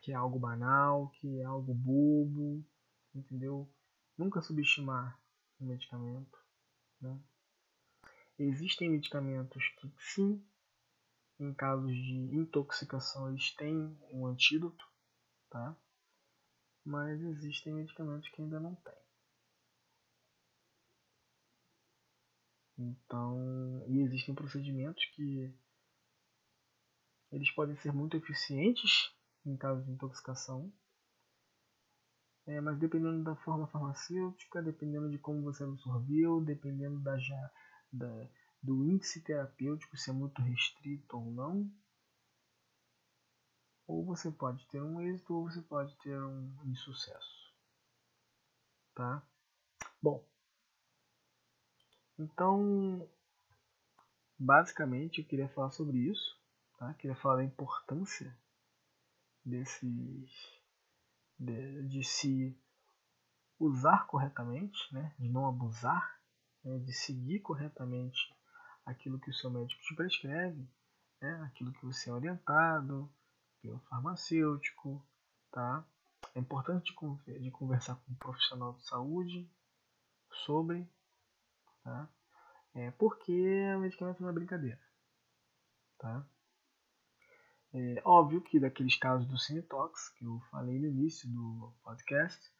que 0.00 0.12
é 0.12 0.14
algo 0.14 0.38
banal, 0.38 1.10
que 1.10 1.40
é 1.40 1.44
algo 1.44 1.74
bobo, 1.74 2.64
entendeu? 3.14 3.70
Nunca 4.16 4.42
subestimar 4.42 5.18
o 5.60 5.64
medicamento. 5.64 6.38
Né? 7.00 7.20
Existem 8.38 8.90
medicamentos 8.90 9.62
que 9.78 9.92
sim 9.98 10.44
em 11.38 11.52
casos 11.52 11.92
de 11.92 12.14
intoxicação 12.36 13.28
eles 13.28 13.52
têm 13.54 13.98
um 14.12 14.26
antídoto, 14.26 14.84
tá? 15.50 15.76
Mas 16.84 17.20
existem 17.20 17.74
medicamentos 17.74 18.28
que 18.28 18.42
ainda 18.42 18.60
não 18.60 18.74
têm. 18.76 19.02
Então, 22.78 23.84
e 23.88 24.00
existem 24.00 24.34
procedimentos 24.34 25.04
que 25.14 25.54
eles 27.30 27.50
podem 27.52 27.76
ser 27.76 27.92
muito 27.92 28.16
eficientes 28.16 29.12
em 29.44 29.56
caso 29.56 29.82
de 29.84 29.90
intoxicação, 29.90 30.72
é, 32.46 32.60
mas 32.60 32.78
dependendo 32.78 33.22
da 33.22 33.36
forma 33.36 33.66
farmacêutica, 33.68 34.62
dependendo 34.62 35.08
de 35.08 35.18
como 35.18 35.42
você 35.42 35.62
absorveu, 35.62 36.40
dependendo 36.40 36.98
da, 37.00 37.16
já, 37.18 37.50
da, 37.92 38.28
do 38.60 38.84
índice 38.84 39.20
terapêutico, 39.22 39.96
se 39.96 40.10
é 40.10 40.12
muito 40.12 40.42
restrito 40.42 41.16
ou 41.16 41.30
não. 41.30 41.70
Ou 43.86 44.04
você 44.04 44.30
pode 44.30 44.66
ter 44.68 44.82
um 44.82 45.00
êxito 45.00 45.34
ou 45.34 45.48
você 45.48 45.62
pode 45.62 45.94
ter 45.98 46.20
um 46.20 46.64
insucesso. 46.64 47.52
Tá? 48.94 49.22
Bom, 50.00 50.24
então, 52.18 53.08
basicamente 54.36 55.20
eu 55.20 55.26
queria 55.26 55.48
falar 55.48 55.70
sobre 55.70 55.98
isso. 55.98 56.40
Tá? 56.76 56.92
Queria 56.94 57.16
falar 57.16 57.36
da 57.36 57.44
importância 57.44 58.36
desses 59.44 60.62
de, 61.38 61.88
de 61.88 62.04
se 62.04 62.56
usar 63.58 64.06
corretamente, 64.06 64.92
né? 64.92 65.14
de 65.18 65.28
não 65.28 65.46
abusar, 65.46 66.20
né? 66.64 66.78
de 66.78 66.92
seguir 66.92 67.40
corretamente 67.40 68.34
aquilo 68.84 69.18
que 69.18 69.30
o 69.30 69.34
seu 69.34 69.50
médico 69.50 69.80
te 69.82 69.94
prescreve, 69.94 70.68
né? 71.20 71.42
aquilo 71.42 71.72
que 71.72 71.84
você 71.84 72.10
é 72.10 72.12
orientado 72.12 73.10
pelo 73.60 73.78
farmacêutico, 73.80 75.04
tá? 75.50 75.84
É 76.34 76.40
importante 76.40 76.94
de, 77.26 77.38
de 77.38 77.50
conversar 77.50 77.96
com 77.96 78.12
um 78.12 78.16
profissional 78.16 78.72
de 78.74 78.86
saúde 78.86 79.50
sobre, 80.44 80.88
tá? 81.84 82.08
É 82.74 82.90
porque 82.92 83.32
o 83.76 83.80
medicamento 83.80 84.20
não 84.20 84.30
é 84.30 84.32
brincadeira, 84.32 84.80
tá? 85.98 86.26
É 87.74 88.02
óbvio 88.04 88.42
que 88.42 88.60
daqueles 88.60 88.96
casos 88.96 89.26
do 89.26 89.38
Cinetox 89.38 90.10
que 90.10 90.26
eu 90.26 90.40
falei 90.50 90.78
no 90.78 90.88
início 90.88 91.26
do 91.30 91.72
podcast, 91.82 92.52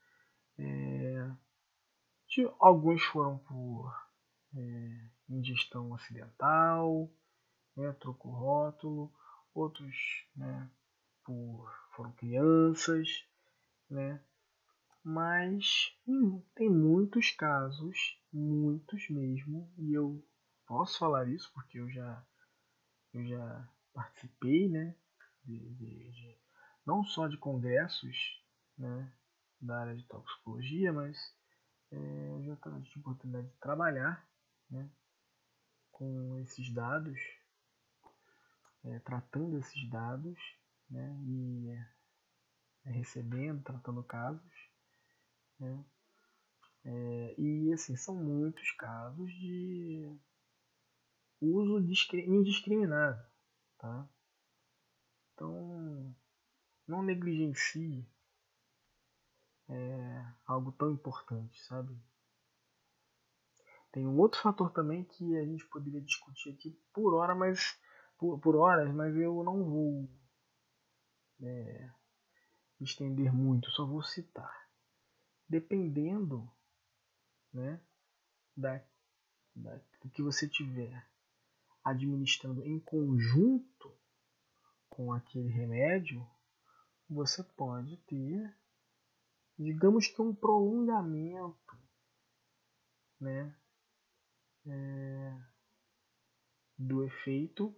é, 0.59 1.31
alguns 2.59 3.03
foram 3.05 3.37
por 3.38 3.94
é, 4.57 5.11
ingestão 5.29 5.94
acidental, 5.94 7.11
né, 7.77 7.92
trocou 8.01 8.33
rótulo, 8.33 9.12
outros 9.55 9.94
né, 10.35 10.70
por, 11.25 11.70
foram 11.94 12.12
crianças, 12.12 13.27
né, 13.90 14.18
mas 15.05 15.94
hum, 16.07 16.42
tem 16.55 16.70
muitos 16.70 17.31
casos, 17.33 18.18
muitos 18.33 19.11
mesmo, 19.11 19.70
e 19.77 19.92
eu 19.92 20.25
posso 20.66 20.98
falar 20.98 21.29
isso 21.29 21.51
porque 21.53 21.79
eu 21.79 21.90
já, 21.90 22.25
eu 23.12 23.27
já 23.27 23.68
participei 23.92 24.70
né, 24.70 24.96
de, 25.45 25.75
de, 25.75 26.11
de 26.13 26.39
não 26.85 27.05
só 27.05 27.29
de 27.29 27.37
congressos 27.37 28.43
né, 28.77 29.13
da 29.61 29.81
área 29.81 29.97
de 29.97 30.05
toxicologia, 30.05 30.93
mas 30.93 31.17
é, 31.91 32.43
já 32.43 32.57
tive 32.57 32.97
a 32.97 33.01
oportunidade 33.01 33.49
de 33.49 33.57
trabalhar 33.59 34.27
né, 34.71 34.91
com 35.91 36.39
esses 36.39 36.73
dados, 36.73 37.19
é, 38.85 38.99
tratando 39.01 39.59
esses 39.59 39.89
dados 39.89 40.39
né, 40.91 41.17
e 41.25 41.71
é, 42.85 42.91
recebendo, 42.91 43.63
tratando 43.63 44.03
casos. 44.03 44.71
Né, 45.59 45.85
é, 46.85 47.35
e 47.39 47.73
assim, 47.73 47.95
são 47.97 48.17
muitos 48.17 48.73
casos 48.73 49.31
de 49.33 50.19
uso 51.41 51.79
indiscriminado. 51.79 53.25
Tá? 53.79 54.09
Então, 55.35 56.14
não 56.87 57.03
negligencie 57.03 58.07
é, 59.68 60.27
algo 60.47 60.73
tão 60.73 60.92
importante, 60.92 61.61
sabe? 61.62 61.97
Tem 63.92 64.07
um 64.07 64.18
outro 64.18 64.40
fator 64.40 64.71
também 64.73 65.05
que 65.05 65.37
a 65.37 65.45
gente 65.45 65.66
poderia 65.66 66.01
discutir 66.01 66.51
aqui 66.51 66.71
por 66.92 67.14
hora, 67.14 67.35
mas 67.35 67.79
por, 68.18 68.38
por 68.40 68.57
horas, 68.57 68.92
mas 68.95 69.14
eu 69.16 69.42
não 69.45 69.64
vou 69.64 70.09
é, 71.42 71.90
estender 72.81 73.33
muito, 73.33 73.71
só 73.71 73.85
vou 73.85 74.03
citar. 74.03 74.68
Dependendo 75.49 76.51
né, 77.53 77.81
da, 78.57 78.83
da, 79.55 79.77
do 80.01 80.09
que 80.09 80.23
você 80.23 80.49
tiver 80.49 81.07
administrando 81.85 82.64
em 82.64 82.79
conjunto 82.81 83.95
com 84.93 85.13
aquele 85.13 85.49
remédio, 85.49 86.27
você 87.09 87.43
pode 87.43 87.97
ter, 88.07 88.55
digamos 89.59 90.07
que 90.07 90.21
um 90.21 90.35
prolongamento, 90.35 91.79
né, 93.19 93.57
é, 94.67 95.39
do 96.79 97.03
efeito, 97.05 97.75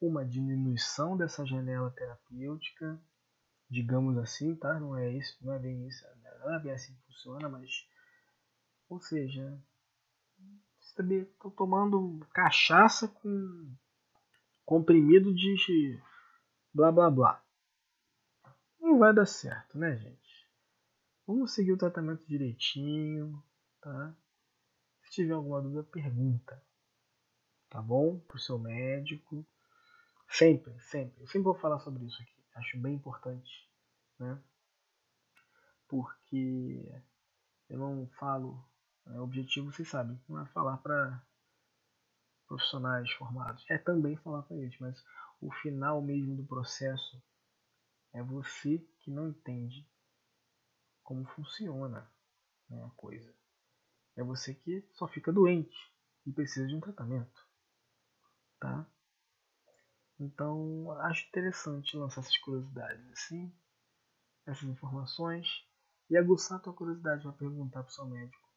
uma 0.00 0.24
diminuição 0.24 1.16
dessa 1.16 1.44
janela 1.44 1.90
terapêutica, 1.90 2.98
digamos 3.68 4.16
assim, 4.16 4.56
tá? 4.56 4.80
Não 4.80 4.96
é 4.96 5.10
isso, 5.10 5.36
não 5.44 5.52
é 5.52 5.58
bem 5.58 5.86
isso, 5.86 6.06
não 6.40 6.54
é 6.54 6.60
bem 6.60 6.72
assim 6.72 6.94
que 6.94 7.06
funciona, 7.06 7.48
mas, 7.48 7.86
ou 8.88 9.00
seja, 9.00 9.62
estou 10.80 11.50
tomando 11.50 12.26
cachaça 12.32 13.06
com 13.06 13.76
comprimido 14.64 15.34
de 15.34 15.56
blá 16.78 16.92
blá 16.92 17.10
blá. 17.10 17.44
Não 18.80 19.00
vai 19.00 19.12
dar 19.12 19.26
certo, 19.26 19.76
né, 19.76 19.96
gente? 19.96 20.48
Vamos 21.26 21.52
seguir 21.52 21.72
o 21.72 21.76
tratamento 21.76 22.24
direitinho, 22.24 23.42
tá? 23.80 24.14
Se 25.02 25.10
tiver 25.10 25.32
alguma 25.32 25.60
dúvida, 25.60 25.82
pergunta. 25.82 26.62
Tá 27.68 27.82
bom? 27.82 28.20
Pro 28.20 28.38
seu 28.38 28.60
médico. 28.60 29.44
Sempre, 30.28 30.78
sempre. 30.80 31.20
Eu 31.20 31.26
sempre 31.26 31.46
vou 31.46 31.54
falar 31.56 31.80
sobre 31.80 32.04
isso 32.04 32.22
aqui. 32.22 32.44
Acho 32.54 32.78
bem 32.78 32.94
importante, 32.94 33.68
né? 34.16 34.40
Porque 35.88 37.02
eu 37.68 37.78
não 37.78 38.06
falo 38.20 38.64
é, 39.06 39.18
o 39.18 39.24
objetivo, 39.24 39.72
vocês 39.72 39.88
sabem, 39.88 40.20
não 40.28 40.40
é 40.40 40.46
falar 40.46 40.76
para 40.76 41.20
profissionais 42.46 43.10
formados, 43.12 43.64
é 43.68 43.78
também 43.78 44.16
falar 44.16 44.42
para 44.42 44.56
eles, 44.56 44.78
mas 44.78 45.04
o 45.40 45.52
final 45.52 46.02
mesmo 46.02 46.36
do 46.36 46.44
processo 46.44 47.22
é 48.12 48.22
você 48.22 48.78
que 49.00 49.10
não 49.10 49.28
entende 49.28 49.88
como 51.02 51.24
funciona 51.26 52.10
né, 52.68 52.82
a 52.84 52.90
coisa. 52.90 53.34
É 54.16 54.22
você 54.22 54.54
que 54.54 54.86
só 54.92 55.06
fica 55.06 55.32
doente 55.32 55.76
e 56.26 56.32
precisa 56.32 56.66
de 56.66 56.74
um 56.74 56.80
tratamento, 56.80 57.46
tá? 58.58 58.86
Então, 60.18 60.90
acho 61.02 61.26
interessante 61.28 61.96
lançar 61.96 62.20
essas 62.22 62.36
curiosidades 62.38 63.06
assim, 63.12 63.54
essas 64.44 64.64
informações 64.64 65.46
e 66.10 66.16
aguçar 66.16 66.58
a 66.58 66.60
tua 66.60 66.74
curiosidade 66.74 67.22
para 67.22 67.32
perguntar 67.32 67.82
para 67.82 67.90
o 67.90 67.92
seu 67.92 68.06
médico 68.06 68.48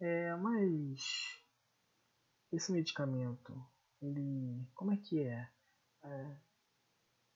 é, 0.00 0.34
mas 0.34 0.98
esse 2.50 2.72
medicamento, 2.72 3.54
ele. 4.00 4.66
como 4.74 4.92
é 4.92 4.96
que 4.96 5.22
é? 5.22 5.46
É 6.04 6.36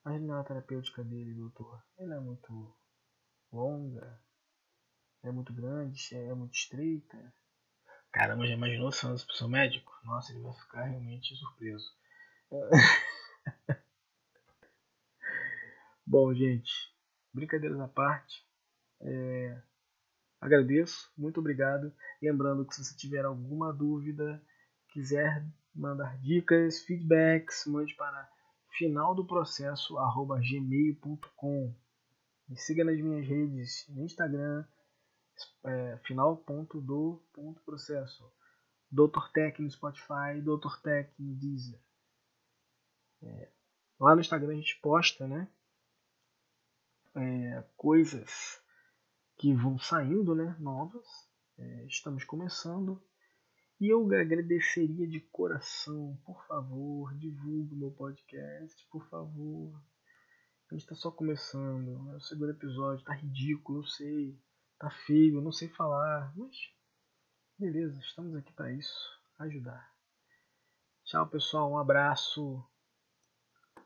a 0.04 0.12
janela 0.12 0.44
terapêutica 0.44 1.02
dele, 1.04 1.34
doutor? 1.34 1.82
Ela 1.98 2.16
é 2.16 2.20
muito 2.20 2.76
longa? 3.52 4.22
É 5.22 5.30
muito 5.30 5.52
grande? 5.52 6.14
É 6.14 6.34
muito 6.34 6.54
estreita? 6.54 7.34
Caramba, 8.12 8.46
já 8.46 8.54
imaginou 8.54 8.92
se 8.92 9.00
para 9.00 9.14
o 9.14 9.18
seu 9.18 9.48
médico? 9.48 9.92
Nossa, 10.04 10.32
ele 10.32 10.42
vai 10.42 10.52
ficar 10.54 10.84
realmente 10.84 11.34
surpreso. 11.34 11.90
Bom, 16.06 16.34
gente, 16.34 16.70
brincadeiras 17.32 17.80
à 17.80 17.88
parte. 17.88 18.46
É, 19.00 19.62
Agradeço, 20.44 21.10
muito 21.16 21.40
obrigado. 21.40 21.90
Lembrando 22.20 22.66
que 22.66 22.74
se 22.74 22.84
você 22.84 22.94
tiver 22.94 23.24
alguma 23.24 23.72
dúvida, 23.72 24.42
quiser 24.90 25.42
mandar 25.74 26.18
dicas, 26.20 26.82
feedbacks, 26.82 27.64
mande 27.66 27.94
para 27.94 28.28
final 28.74 29.14
do 29.14 29.24
processo 29.24 29.94
gmail.com. 30.40 31.74
Me 32.48 32.56
siga 32.58 32.82
nas 32.84 33.00
minhas 33.00 33.26
redes 33.26 33.86
no 33.88 34.04
Instagram, 34.04 34.66
é, 35.64 35.98
final.do.processo. 36.04 38.30
Dr. 38.90 39.30
Tech 39.32 39.62
no 39.62 39.70
Spotify, 39.70 40.42
Dr. 40.42 40.82
Tech 40.82 41.10
no 41.18 41.34
Deezer. 41.34 41.80
É, 43.22 43.50
lá 43.98 44.14
no 44.14 44.20
Instagram 44.20 44.52
a 44.52 44.56
gente 44.56 44.78
posta, 44.80 45.26
né? 45.26 45.48
É, 47.16 47.64
coisas 47.76 48.62
que 49.36 49.54
vão 49.54 49.78
saindo, 49.78 50.34
né, 50.34 50.56
novas. 50.58 51.06
É, 51.56 51.86
estamos 51.86 52.24
começando. 52.24 53.00
E 53.80 53.88
eu 53.88 54.04
agradeceria 54.14 55.06
de 55.06 55.20
coração, 55.20 56.16
por 56.24 56.46
favor, 56.46 57.12
divulgue 57.18 57.74
meu 57.74 57.90
podcast, 57.90 58.86
por 58.88 59.04
favor. 59.08 59.74
A 60.70 60.74
gente 60.74 60.82
está 60.84 60.94
só 60.94 61.10
começando, 61.10 62.12
é 62.12 62.16
o 62.16 62.20
segundo 62.20 62.50
episódio, 62.50 63.04
tá 63.04 63.14
ridículo, 63.14 63.80
eu 63.80 63.86
sei, 63.86 64.38
tá 64.78 64.90
feio, 64.90 65.36
eu 65.36 65.42
não 65.42 65.52
sei 65.52 65.68
falar, 65.68 66.32
mas 66.36 66.56
beleza, 67.58 68.00
estamos 68.00 68.34
aqui 68.36 68.52
para 68.52 68.72
isso, 68.72 69.20
ajudar. 69.38 69.92
Tchau, 71.04 71.28
pessoal, 71.28 71.70
um 71.70 71.78
abraço. 71.78 72.64